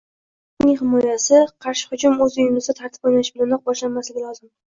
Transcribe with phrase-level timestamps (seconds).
[0.61, 4.53] Biroq ummatning himoyasi, qarshi hujum o‘z uyimizda tartib o‘rnatish bilanoq boshlanmasligi lozim